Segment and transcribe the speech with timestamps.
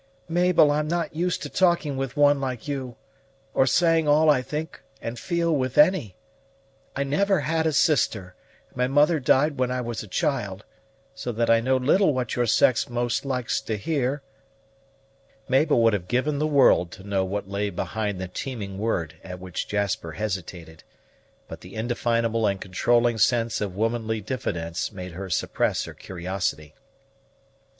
[0.27, 2.95] "Mabel, I'm not used to talking with one like you,
[3.53, 6.15] or saying all I think and feel with any.
[6.95, 8.33] I never had a sister,
[8.69, 10.65] and my mother died when I was a child,
[11.13, 14.23] so that I know little what your sex most likes to hear"
[15.47, 19.39] Mabel would have given the world to know what lay behind the teeming word at
[19.39, 20.83] which Jasper hesitated;
[21.47, 26.73] but the indefinable and controlling sense of womanly diffidence made her suppress her curiosity.